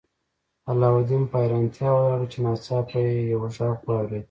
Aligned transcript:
علاوالدین 0.71 1.23
په 1.31 1.35
حیرانتیا 1.41 1.89
ولاړ 1.93 2.19
و 2.21 2.29
چې 2.31 2.37
ناڅاپه 2.45 2.97
یې 3.05 3.13
یو 3.31 3.39
غږ 3.55 3.77
واورید. 3.87 4.19